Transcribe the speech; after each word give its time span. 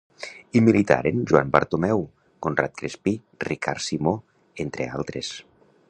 Hi 0.53 0.61
militaren 0.67 1.19
Joan 1.31 1.51
Bartomeu, 1.55 2.01
Conrad 2.47 2.75
Crespí, 2.81 3.15
Ricard 3.49 3.87
Simó, 3.89 4.15
entre 4.65 4.91
altres. 5.01 5.35